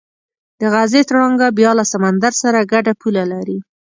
د 0.59 0.61
غزې 0.73 1.01
تړانګه 1.09 1.47
بیا 1.57 1.71
له 1.79 1.83
سمندر 1.91 2.33
سره 2.41 2.59
ګډه 2.73 2.93
پوله 3.01 3.23
لري. 3.33 3.57